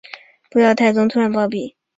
[0.49, 1.75] 不料太宗突然暴毙。